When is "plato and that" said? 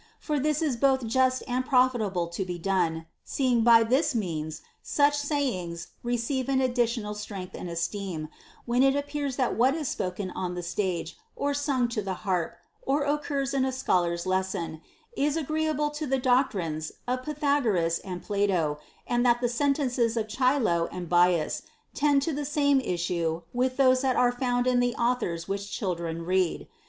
18.23-19.39